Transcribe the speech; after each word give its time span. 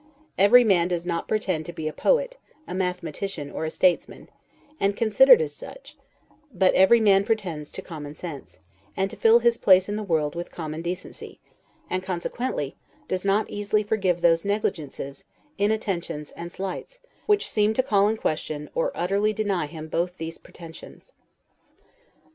Every 0.35 0.63
man 0.63 0.87
does 0.87 1.05
not 1.05 1.27
pretend 1.27 1.67
to 1.67 1.73
be 1.73 1.87
a 1.87 1.93
poet, 1.93 2.39
a 2.67 2.73
mathematician, 2.73 3.51
or 3.51 3.65
a 3.65 3.69
statesman, 3.69 4.29
and 4.79 4.97
considered 4.97 5.43
as 5.43 5.53
such; 5.53 5.95
but 6.51 6.73
every 6.73 6.99
man 6.99 7.23
pretends 7.23 7.71
to 7.73 7.83
common 7.83 8.15
sense, 8.15 8.61
and 8.97 9.11
to 9.11 9.15
fill 9.15 9.41
his 9.41 9.59
place 9.59 9.87
in 9.87 9.97
the 9.97 10.01
world 10.03 10.33
with 10.33 10.49
common 10.51 10.81
decency; 10.81 11.39
and, 11.87 12.01
consequently, 12.01 12.75
does 13.07 13.23
not 13.23 13.47
easily 13.47 13.83
forgive 13.83 14.21
those 14.21 14.43
negligences, 14.43 15.25
inattentions 15.59 16.31
and 16.31 16.51
slights 16.51 16.97
which 17.27 17.47
seem 17.47 17.75
to 17.75 17.83
call 17.83 18.07
in 18.07 18.17
question, 18.17 18.71
or 18.73 18.91
utterly 18.95 19.33
deny 19.33 19.67
him 19.67 19.87
both 19.87 20.17
these 20.17 20.39
pretensions. 20.39 21.13